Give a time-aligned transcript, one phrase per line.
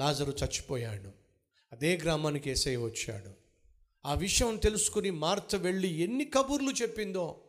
[0.00, 1.10] లాజరు చచ్చిపోయాడు.
[1.72, 3.30] అదే గ్రామానికి ఏసై వచ్చాడు.
[4.06, 7.40] ఆ విషయం తెలుసుకుని మార్త వెళ్ళి ఎన్ని కబుర్లు చెప్పిందో.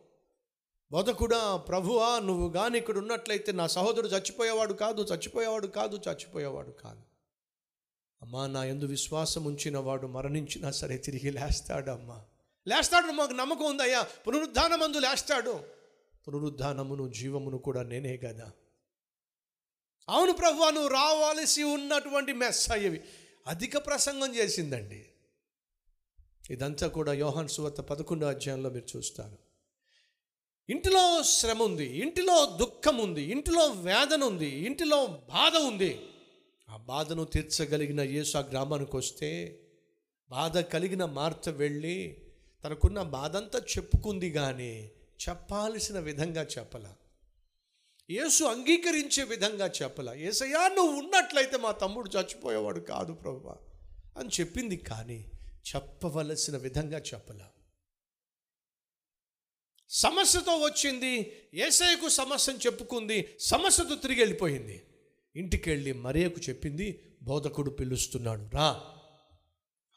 [0.92, 7.00] బోధకుడా ప్రభువా నువ్వు కానీ ఇక్కడ ఉన్నట్లయితే నా సహోదరుడు చచ్చిపోయేవాడు కాదు చచ్చిపోయేవాడు కాదు చచ్చిపోయేవాడు కాదు.
[8.22, 12.22] అమ్మా నా ఎందు విశ్వాసం ఉంచిన వాడు మరణించినా సరే తిరిగి లేస్తాడమ్మా.
[12.68, 14.02] లేస్తాడు మాకు నమ్మకం ఉందయ్యా.
[14.02, 15.60] పునరుద్ధానమందు లేస్తాడు.
[16.28, 18.50] పునరుద్ధానమును జీవమును కూడా నేనే కదా
[20.08, 23.00] అవును ప్రభు నువ్వు రావాల్సి ఉన్నటువంటి మెస్ అయ్యేవి
[23.46, 25.06] అధిక ప్రసంగం చేసిందండి.
[26.50, 29.38] ఇదంతా కూడా యోహాన్ సువార్త పదకొండో అధ్యాయంలో మీరు చూస్తారు.
[30.70, 36.06] ఇంటిలో శ్రమ ఉంది ఇంటిలో దుఃఖం ఉంది ఇంటిలో వేదన ఉంది ఇంటిలో బాధ ఉంది.
[36.70, 39.60] ఆ బాధను తీర్చగలిగిన యేసు ఆ గ్రామానికి వస్తే
[40.30, 42.16] బాధ కలిగిన మార్త వెళ్ళి
[42.64, 44.92] తనకున్న బాధంతా చెప్పుకుంది కానీ
[45.28, 46.96] చెప్పాల్సిన విధంగా చెప్పలా.
[48.12, 50.14] యేసు అంగీకరించే విధంగా చెప్పల.
[50.14, 53.48] ఏసయ్యా నువ్వు ఉన్నట్లయితే మా తమ్ముడు చచ్చిపోయేవాడు కాదు ప్రభు
[54.18, 55.24] అని చెప్పింది కానీ
[55.74, 57.48] చెప్పవలసిన విధంగా చెప్పలా.
[59.88, 64.82] సమస్యతో వచ్చింది ఏసయ్యకు సమస్యను చెప్పుకుంది సమస్యతో తిరిగి వెళ్ళిపోయింది.
[65.36, 68.80] ఇంటికి వెళ్ళి మరియకు చెప్పింది బోధకుడు పిలుస్తున్నాడు రా.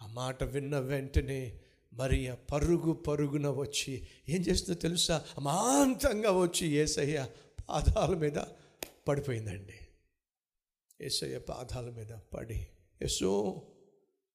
[0.02, 1.62] ఆ మాట విన్న వెంటనే
[1.94, 5.26] మరియ పరుగు పరుగున వచ్చి ఏం చేస్తుందో తెలుసా?
[5.38, 7.28] అమాంతంగా వచ్చి ఏసయ్య
[7.70, 8.38] పాదాల మీద
[9.08, 9.74] పడిపోయిందండి.
[11.02, 12.68] ఏసయ్య పాదాల మీద పడి
[13.04, 13.62] యశో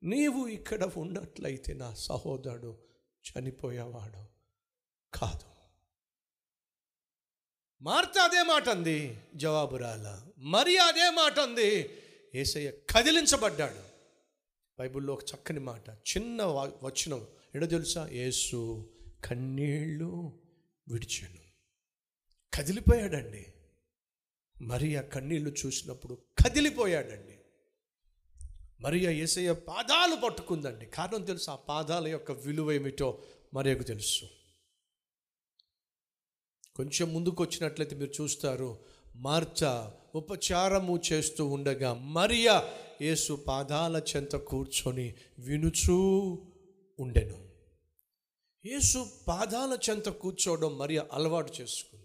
[0.03, 2.79] నీవు ఇక్కడ ఉన్నట్లయితే నా సహోదరుడు
[3.31, 4.25] చనిపోయేవాడు
[5.15, 5.51] కాదు.
[7.83, 10.27] మార్త అదే మాట అంది జవాబు రాల.
[10.39, 11.91] మరి అదే మాట అంది
[12.35, 13.91] ఏసయ్య కదిలించబడ్డాడు.
[14.79, 16.45] బైబిల్లో ఒక చక్కని మాట చిన్న
[16.83, 18.09] వచనం ఎడో తెలుసా?
[18.09, 18.91] యేసు
[19.25, 20.41] కన్నీళ్ళు
[20.89, 21.40] విడిచాను.
[22.55, 23.47] కదిలిపోయాడండి.
[24.63, 27.37] మరి ఆ కన్నీళ్ళు చూసినప్పుడు కదిలిపోయాడండి.
[28.81, 30.87] మరి ఆ పాదాలు పట్టుకుందండి.
[30.87, 33.23] కారణం తెలుసు ఆ పాదాల యొక్క విలువ ఏమిటో
[33.55, 34.25] మరియకు తెలుసు.
[36.77, 38.79] కొంచెం ముందుకు వచ్చినట్లయితే మీరు చూస్తారు
[39.17, 45.97] మార్చ ఉపచారము చేస్తూ ఉండగా మరియా యేసు పాదాల చెంత కూర్చొని వినుచూ
[47.01, 47.49] ఉండెను.
[48.67, 52.00] యేసు పాదాల చెంత కూర్చోవడం మరియా అలవాటు చేసుకుంది.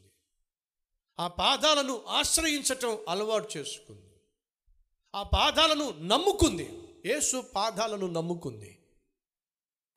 [1.20, 4.02] ఆ పాదాలను ఆశ్రయించటం అలవాటు చేసుకుంది.
[5.16, 6.70] ఆ పాదాలను నమ్ముకుంది.
[7.06, 8.80] యేసు పాదాలను నమ్ముకుంది.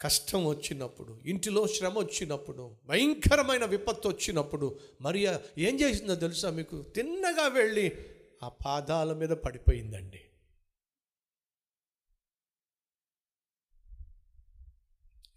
[0.00, 6.82] కష్టం వచ్చినప్పుడు ఇంటిలో శ్రమ వచ్చినప్పుడు భయంకరమైన విపత్తు వచ్చినప్పుడు మరియా ఏం చేసిందో తెలుసా మీకు?
[6.82, 7.96] తిన్నగా వెళ్ళి
[8.42, 10.20] ఆ పాదాల మీద పడిపోయిందండి.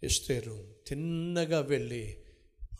[0.02, 2.21] ఎస్తేరు తిన్నగా వెళ్ళి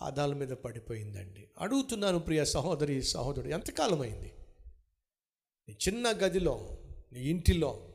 [0.03, 1.49] పాదాల మీద పడిపోయిందండి.
[1.59, 4.33] అడుగుతున్నాను ప్రియ సహోదరి సహోదరుడు ఎంతకాలమైంది?
[5.69, 6.79] నీ చిన్న గదిలో
[7.13, 7.89] నీ ఇంటిలో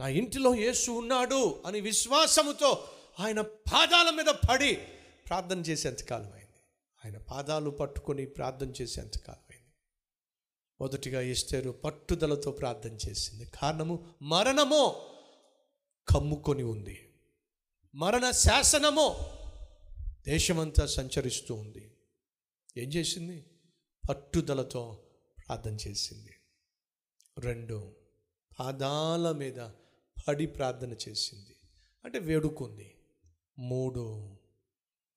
[0.00, 2.84] నా ఇంటిలో యేసు ఉన్నాడు అని విశ్వాసముతో
[3.20, 4.74] ఆయన పాదాల మీద పడి
[5.28, 6.60] ప్రార్థన చేసేంతకాలం అయింది
[7.04, 9.74] ఆయన పాదాలు పట్టుకొని ప్రార్థన చేసేంతకాలం అయింది
[10.80, 13.44] మొదటిగా ఇస్తారు పట్టుదలతో ప్రార్థన చేసింది.
[13.44, 15.06] కారణము మరణమో
[16.08, 17.08] కమ్ముకొని ఉంది.
[17.94, 19.16] మరణ శాసనమో
[20.26, 21.94] దేశమంతా సంచరిస్తూ ఉంది.
[22.76, 23.44] ఏం చేసింది?
[24.10, 25.02] పట్టుదలతో
[25.38, 26.34] ప్రార్థన చేసింది.
[27.38, 27.92] రెండు
[28.60, 29.68] పాదాల మీద
[30.28, 31.56] పడి ప్రార్థన చేసింది.
[32.04, 32.94] అంటే వేడుకుంది.
[33.58, 34.36] మూడు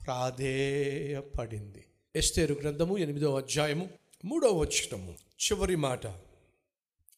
[0.06, 1.86] ప్రాధేయపడింది.
[2.16, 3.90] ఎస్తేరు గ్రంథము ఎనిమిదవ అధ్యాయము
[4.26, 5.12] మూడవ వచనము.
[5.12, 6.08] చివరి మాట.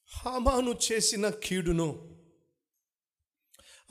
[0.06, 2.18] హామాను చేసిన కీడును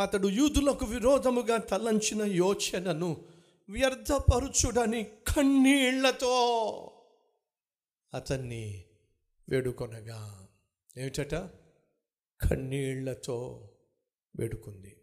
[0.00, 3.31] అతడు యూదులకు విరోధముగా తలంచిన యోచనను
[3.68, 6.34] వ్యర్థపరుచుడని కన్నీళ్ళతో
[8.14, 8.84] అతన్ని
[9.48, 10.48] వేడుకొనగా
[10.98, 11.34] ఏమిటట?
[12.40, 13.68] కన్నీళ్ళతో
[14.38, 14.96] వేడుకుంది.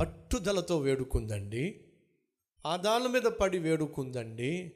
[0.00, 1.84] పట్టుదలతో వేడుకుందండి.
[2.66, 4.72] ఆదాల మీద పడి వేడుకుందండి.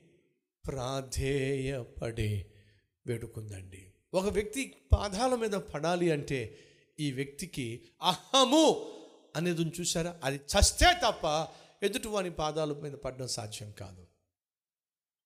[0.66, 2.46] ప్రాధేయపడి
[3.06, 3.92] వేడుకుందండి.
[4.14, 6.58] ఒక వ్యక్తి పాదాల మీద పడాలి అంటే
[7.00, 8.92] ఈ వ్యక్తికి అహము
[9.36, 11.48] అనేది చూసారా అది చస్తే తప్ప
[11.82, 14.06] ఎదుటివాని పాదాల మీద పడడం సాధ్యం కాదు.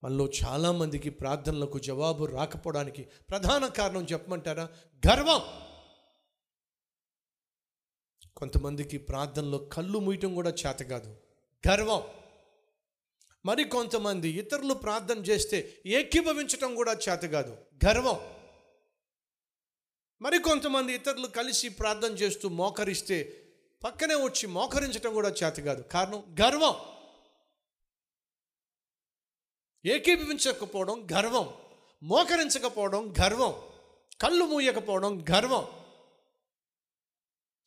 [0.03, 4.69] మనలో చాలామందికి ప్రార్థనలకు జవాబు రాకపోవడానికి ప్రధాన కారణం చెప్పమంటారా?
[5.07, 5.41] గర్వం.
[8.37, 11.17] కొంతమందికి ప్రార్థనలో కళ్ళు మూయటం కూడా చేత కాదు.
[11.69, 12.03] గర్వం.
[13.45, 17.57] మరి కొంతమంది ఇతరులు ప్రార్థన చేస్తే ఏకీభవించటం కూడా చేత కాదు.
[17.87, 18.19] గర్వం.
[20.21, 23.41] మరి కొంతమంది ఇతరులు కలిసి ప్రార్థన చేస్తూ మోకరిస్తే
[23.85, 25.81] పక్కనే వచ్చి మోకరించటం కూడా చేత కాదు.
[25.81, 26.75] కారణం గర్వం.
[29.85, 31.53] ఏకీభవించకపోవడం గర్వం.
[32.03, 33.51] మోకరించకపోవడం గర్వం.
[34.21, 35.67] కళ్ళు మూయకపోవడం గర్వం.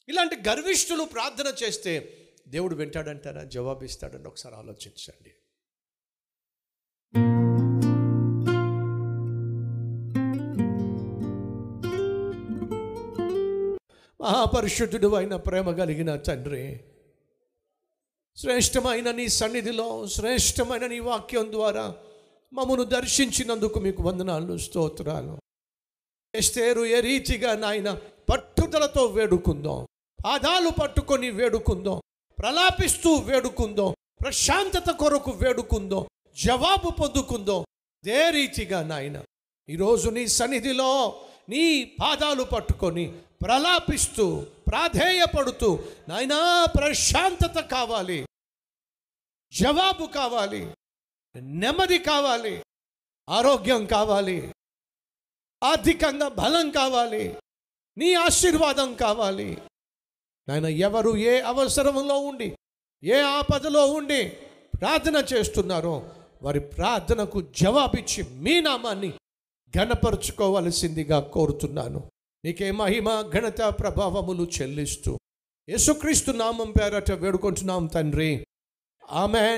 [0.08, 2.14] ఇలాంటి గర్విష్ఠులు ప్రార్థన చేస్తే
[2.48, 3.42] దేవుడు వింటాడంటారా?
[3.42, 5.34] జవాబిస్తాడని ఒకసారి ఆలోచించండి.
[14.28, 16.62] మహాపరిశుద్ధుడు అయిన ప్రేమ కలిగిన తండ్రి.
[18.36, 21.84] శ్రేష్టమైన నీ సన్నిధిలో శ్రేష్టమైన నీ వాక్యం ద్వారా
[22.52, 25.34] మమ్మను దర్శించినందుకు మీకు వందనాలు స్తోత్రాలు.
[26.34, 27.88] ఎస్తేరు ఏ రీతిగా నాయన
[28.30, 29.78] పట్టుదలతో వేడుకుందాం
[30.24, 31.98] పాదాలు పట్టుకొని వేడుకుందాం
[32.38, 33.90] ప్రలాపిస్తూ వేడుకుందాం
[34.22, 36.04] ప్రశాంతత కొరకు వేడుకుందాం
[36.44, 37.62] జవాబు పొందుకుందాం.
[38.04, 39.16] అదే రీతిగా నాయన
[39.68, 40.90] ఈరోజు నీ సన్నిధిలో
[41.48, 41.64] నీ
[42.02, 43.06] పాదాలు పట్టుకొని
[43.42, 48.26] ప్రలాపిస్తూ ప్రాధేయపడుతూ నాయనా ప్రశాంతత కావాలి.
[49.52, 50.74] జవాబు కావాలి.
[51.36, 52.62] నెమ్మది కావాలి.
[53.28, 54.54] ఆరోగ్యం కావాలి.
[55.62, 57.36] ఆర్థికంగా బలం కావాలి.
[57.98, 59.58] నీ ఆశీర్వాదం కావాలి.
[60.48, 62.56] నాయన ఎవరు ఏ అవసరంలో ఉండి
[63.04, 64.28] ఏ ఆపదలో ఉండి
[64.80, 69.12] ప్రార్థన చేస్తున్నారో వారి ప్రార్థనకు జవాబిచ్చి మీ నామాన్ని
[69.76, 72.10] ఘనపరుచుకోవలసిందిగా కోరుతున్నాను.
[72.48, 75.18] నీకే మహిమ ఘనత ప్రభావములు చెల్లిస్తూ.
[75.68, 78.46] యేసుక్రీస్తు నామం పేరట వేడుకుంటున్నాం తండ్రి.
[79.10, 79.56] ఆమె